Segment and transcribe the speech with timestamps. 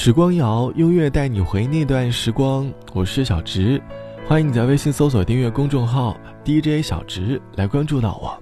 [0.00, 2.72] 时光谣，音乐带你回那段时光。
[2.92, 3.82] 我是小直，
[4.28, 8.40] 欢迎你在微信搜索订阅公众号 DJ 小直来关注到我。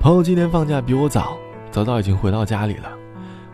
[0.00, 1.36] 朋友今天放假比我早，
[1.70, 2.90] 早早已经回到家里了。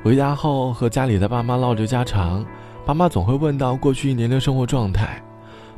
[0.04, 2.46] 回家后和家里的爸妈唠着家常，
[2.86, 5.20] 爸妈总会问到过去一年的生活状态。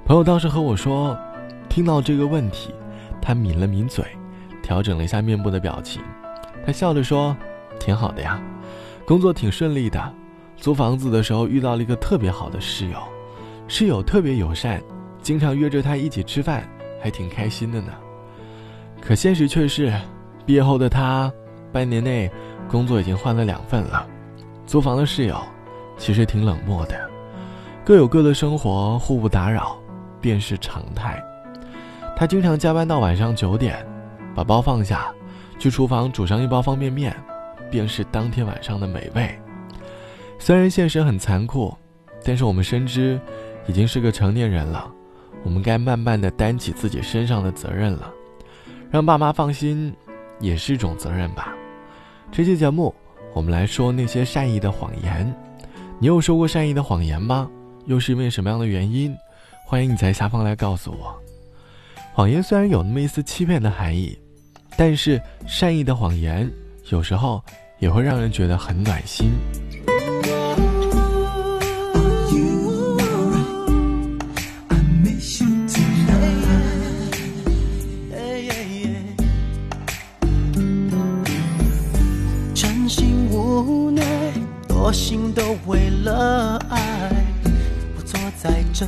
[0.05, 1.19] 朋友当时和我说，
[1.67, 2.75] 听到这个问题，
[3.23, 4.05] 他抿了抿嘴，
[4.63, 6.03] 调整了一下面部的表情，
[6.67, 7.35] 他笑着说
[7.81, 8.39] ：“挺好的呀，
[9.07, 9.99] 工作挺顺利的。
[10.63, 12.97] 租房子的时候遇到了一个特别好的室友，
[13.67, 14.81] 室友特别友善，
[15.21, 16.63] 经常约着他一起吃饭，
[17.03, 17.89] 还挺开心的呢。
[19.01, 19.93] 可现实却是，
[20.47, 21.29] 毕业后的他，
[21.73, 22.31] 半年内
[22.71, 24.07] 工作已经换了两份了。”
[24.65, 25.37] 租房的室友，
[25.99, 27.11] 其实挺冷漠的，
[27.85, 29.77] 各有各的生活，互不打扰，
[30.21, 31.21] 便是常态。
[32.17, 33.85] 他经常加班到晚上九点，
[34.33, 35.13] 把包放下，
[35.59, 37.13] 去厨房煮上一包方便面，
[37.69, 39.37] 便是当天晚上的美味。
[40.45, 41.73] 虽然现实很残酷，
[42.25, 43.17] 但是我们深知，
[43.69, 44.93] 已经是个成年人了，
[45.45, 48.13] 我们该慢慢的担起自己身上的责任了，
[48.91, 49.95] 让爸妈放心，
[50.41, 51.55] 也是一种责任吧。
[52.33, 52.93] 这期节目。
[53.35, 55.33] 我们来说那些善意的谎言，
[55.99, 57.49] 你有说过善意的谎言吗？
[57.87, 59.17] 又是因为什么样的原因？
[59.65, 61.19] 欢迎你在下方来告诉我。
[62.13, 64.19] 谎言虽然有那么一丝欺骗的含义，
[64.77, 66.51] 但是善意的谎言
[66.91, 67.41] 有时候
[67.79, 69.31] 也会让人觉得很暖心。
[86.03, 87.11] 了爱，
[87.97, 88.87] 我坐在这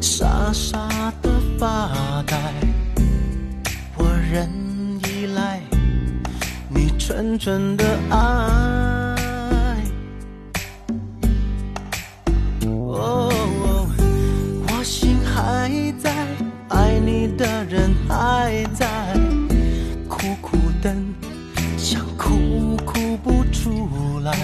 [0.00, 0.88] 傻傻
[1.22, 2.36] 的发呆。
[3.96, 4.48] 我仍
[5.04, 5.60] 依赖
[6.68, 8.16] 你纯纯的爱。
[12.66, 13.30] 哦，
[14.68, 16.10] 我心还在，
[16.68, 19.14] 爱你的人还在，
[20.08, 21.14] 苦苦等，
[21.76, 24.36] 想哭哭不出来。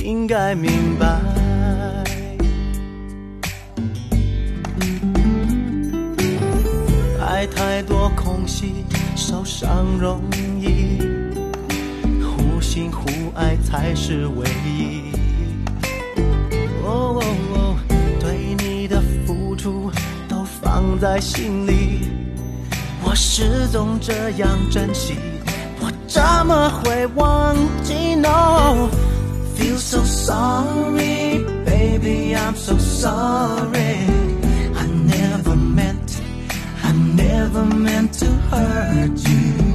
[0.00, 1.20] 应该明白。
[7.20, 10.22] 爱太多空隙，受伤容
[10.60, 10.98] 易。
[12.22, 15.12] 互信互爱才是唯一。
[16.84, 17.22] 哦，
[18.20, 19.90] 对你的付出
[20.28, 22.08] 都放在心里，
[23.02, 25.14] 我始终这样珍惜。
[25.80, 28.88] 我怎么会忘记？No,
[29.56, 33.94] feel so sorry, baby, I'm so sorry.
[34.82, 36.20] I never meant,
[36.82, 39.65] I never meant to hurt you.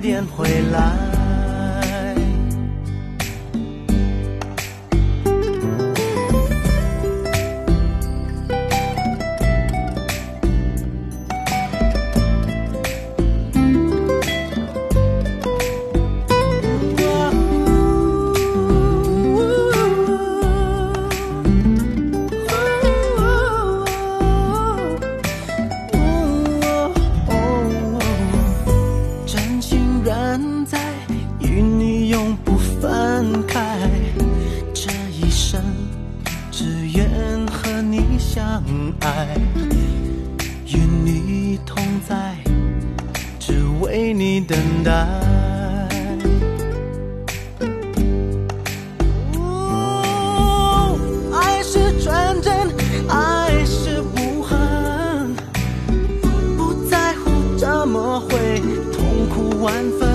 [0.00, 1.09] 点回来。
[39.00, 39.36] 爱
[40.66, 42.36] 与你同在，
[43.38, 44.90] 只为你等待。
[51.32, 52.68] 爱是纯真，
[53.08, 55.34] 爱是无痕，
[56.56, 58.60] 不在乎怎么会
[58.92, 60.08] 痛苦万分。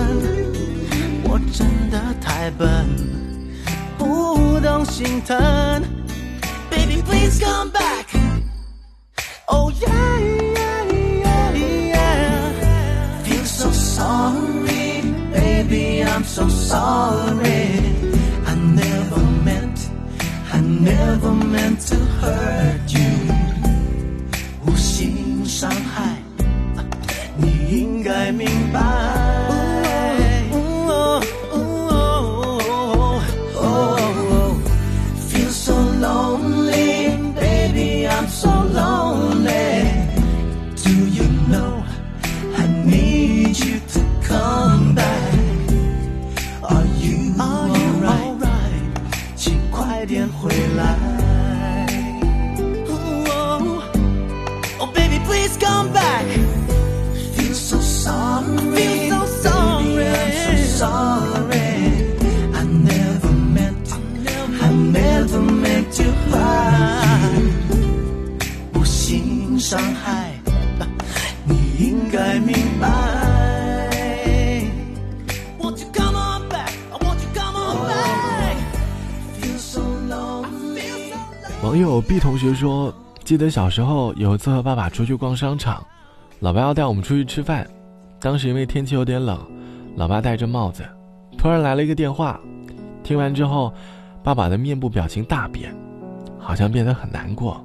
[1.24, 2.86] 我真的太笨，
[3.98, 5.36] 不懂心疼。
[6.70, 8.05] Baby, please come back.
[9.65, 10.19] Oh yeah,
[10.57, 11.53] yeah, yeah,
[11.93, 13.23] yeah.
[13.23, 15.01] Feel so sorry,
[15.33, 17.79] baby, I'm so sorry.
[18.45, 19.89] I never meant,
[20.53, 23.11] I never meant to hurt you.
[24.65, 26.17] 无心伤害，
[27.37, 29.14] 你应该明白。
[81.96, 82.92] 友 B 同学说，
[83.24, 85.82] 记得小时候有一次和爸爸出去逛商场，
[86.40, 87.66] 老爸要带我们出去吃饭，
[88.20, 89.38] 当时因为天气有点冷，
[89.96, 90.84] 老爸戴着帽子，
[91.38, 92.38] 突然来了一个电话，
[93.02, 93.72] 听完之后，
[94.22, 95.74] 爸爸的面部表情大变，
[96.38, 97.64] 好像变得很难过。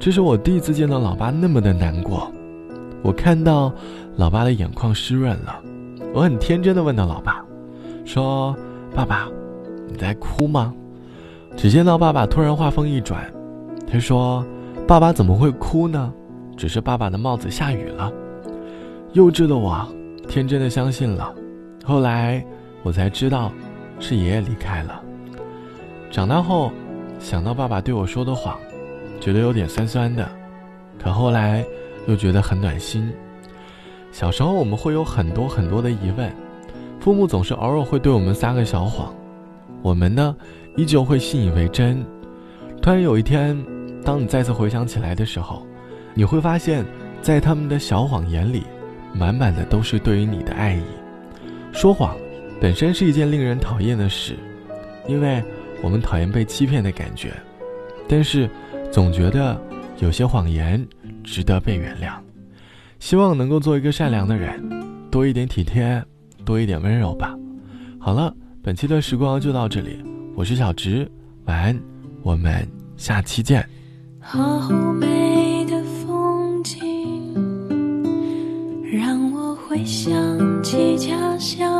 [0.00, 2.32] 这是我第一次见到老爸那么的难过，
[3.02, 3.70] 我看到
[4.16, 5.60] 老爸的眼眶湿润了，
[6.14, 7.44] 我很天真的问到老爸，
[8.06, 8.56] 说
[8.96, 9.28] ：“爸爸，
[9.90, 10.72] 你在哭吗？”
[11.54, 13.30] 只见到爸爸突然话锋一转，
[13.92, 14.42] 他说
[14.88, 16.10] ：“爸爸怎么会哭呢？
[16.56, 18.10] 只是爸爸的帽子下雨了。”
[19.12, 19.86] 幼稚的我，
[20.26, 21.34] 天真的相信了。
[21.84, 22.42] 后来
[22.82, 23.52] 我才知道，
[24.00, 25.02] 是爷爷离开了。
[26.10, 26.72] 长大后，
[27.18, 28.56] 想到爸爸对我说的谎，
[29.20, 30.26] 觉得有点酸酸的，
[30.98, 31.62] 可后来
[32.08, 33.12] 又觉得很暖心。
[34.10, 36.34] 小时候我们会有很多很多的疑问，
[36.98, 39.14] 父母总是偶尔会对我们撒个小谎，
[39.82, 40.34] 我们呢？
[40.78, 42.02] 依旧会信以为真。
[42.80, 43.62] 突然有一天，
[44.04, 45.66] 当你再次回想起来的时候，
[46.14, 46.84] 你会发现，
[47.20, 48.64] 在他们的小谎言里，
[49.12, 50.82] 满满的都是对于你的爱意。
[51.72, 52.16] 说谎
[52.60, 54.36] 本身是一件令人讨厌的事，
[55.08, 55.42] 因为
[55.82, 57.32] 我们讨厌被欺骗的感觉，
[58.08, 58.48] 但是
[58.90, 59.60] 总觉得
[59.98, 60.84] 有些谎言
[61.24, 62.14] 值得被原谅。
[62.98, 64.62] 希望能够做一个善良的人，
[65.10, 66.02] 多一点体贴，
[66.44, 67.34] 多一点温柔吧。
[67.98, 70.02] 好了，本期的时光就到这里。
[70.34, 71.10] 我是小直，
[71.46, 71.80] 晚安，
[72.22, 73.64] 我们下期见。
[74.24, 74.70] 好
[75.00, 77.34] 美的风景，
[78.92, 80.12] 让我回想
[80.62, 81.71] 起家乡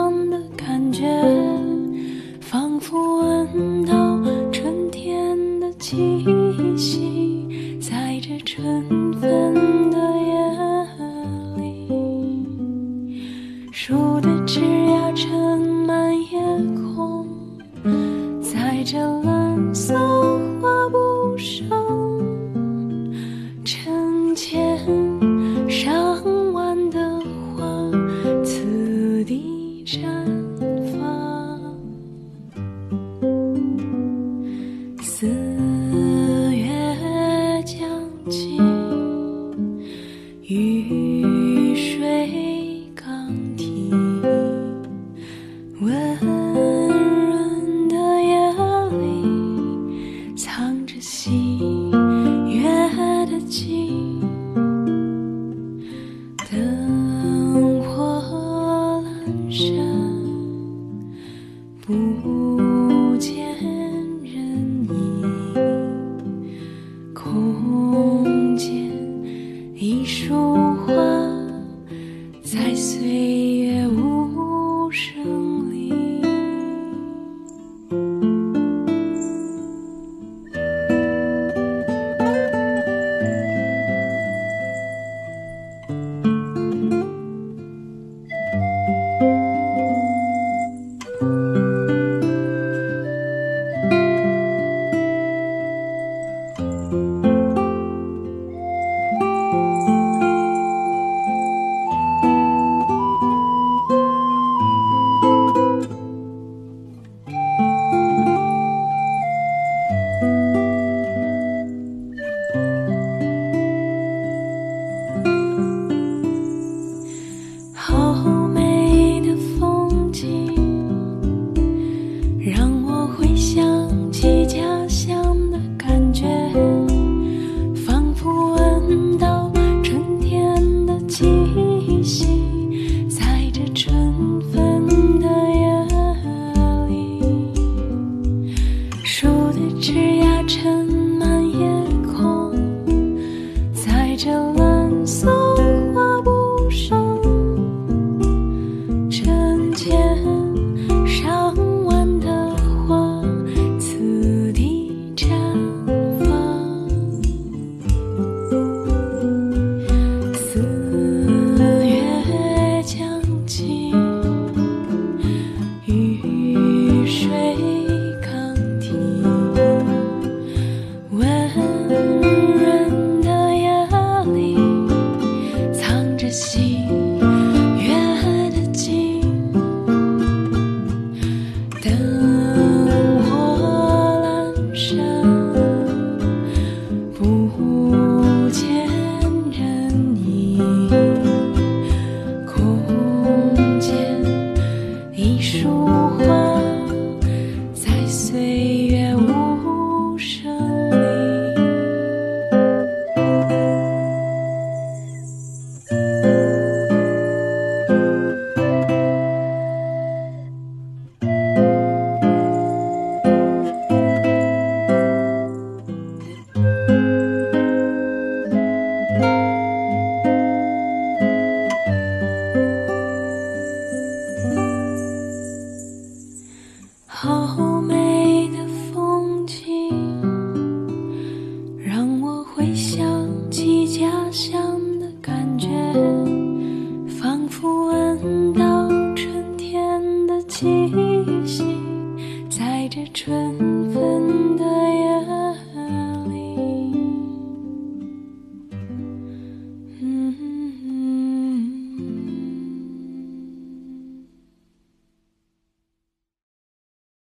[126.12, 126.61] 觉。